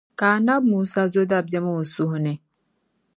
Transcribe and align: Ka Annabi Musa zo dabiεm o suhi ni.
Ka 0.19 0.27
Annabi 0.37 0.65
Musa 0.69 1.01
zo 1.13 1.21
dabiεm 1.31 1.65
o 1.71 1.73
suhi 1.93 2.19
ni. 2.25 2.33